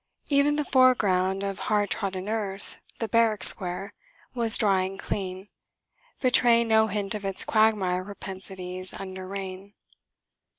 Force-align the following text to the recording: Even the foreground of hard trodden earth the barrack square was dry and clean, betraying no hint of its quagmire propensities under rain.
Even 0.29 0.55
the 0.55 0.65
foreground 0.65 1.43
of 1.43 1.59
hard 1.69 1.91
trodden 1.91 2.27
earth 2.27 2.77
the 2.97 3.07
barrack 3.07 3.43
square 3.43 3.93
was 4.33 4.57
dry 4.57 4.81
and 4.81 4.97
clean, 4.97 5.47
betraying 6.21 6.69
no 6.69 6.87
hint 6.87 7.13
of 7.13 7.23
its 7.23 7.45
quagmire 7.45 8.03
propensities 8.03 8.95
under 8.95 9.27
rain. 9.27 9.75